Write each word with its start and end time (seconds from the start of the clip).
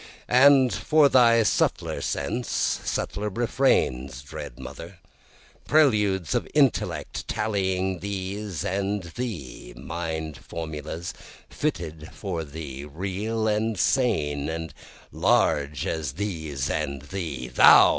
And 0.27 0.73
for 0.73 1.09
thy 1.09 1.43
subtler 1.43 2.01
sense 2.01 2.49
subtler 2.49 3.29
refrains 3.29 4.23
dread 4.23 4.57
Mother, 4.57 4.97
Preludes 5.67 6.33
of 6.33 6.47
intellect 6.55 7.27
tallying 7.27 7.99
these 7.99 8.65
and 8.65 9.03
thee, 9.03 9.75
mind 9.77 10.37
formulas 10.39 11.13
fitted 11.51 12.09
for 12.13 12.43
thee, 12.43 12.83
real 12.83 13.47
and 13.47 13.77
sane 13.77 14.49
and 14.49 14.73
large 15.11 15.85
as 15.85 16.13
these 16.13 16.67
and 16.67 17.03
thee, 17.03 17.49
Thou! 17.49 17.89